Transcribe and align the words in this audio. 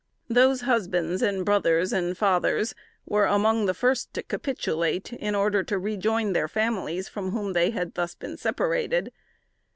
Those 0.29 0.61
husbands, 0.61 1.23
brothers 1.43 1.93
and 1.93 2.17
fathers, 2.17 2.73
were 3.05 3.25
among 3.27 3.67
the 3.67 3.75
first 3.75 4.11
to 4.15 4.23
capitulate 4.23 5.13
in 5.13 5.35
order 5.35 5.61
to 5.61 5.77
rejoin 5.77 6.33
their 6.33 6.47
families 6.47 7.07
from 7.07 7.29
whom 7.29 7.53
they 7.53 7.69
had 7.69 7.93
thus 7.93 8.15
been 8.15 8.35
separated. 8.35 9.11